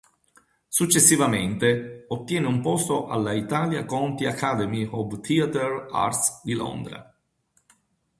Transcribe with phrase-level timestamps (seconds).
[0.67, 7.15] Successivamente, ottiene un posto alla Italia Conti Academy of Theatre Arts di Londra.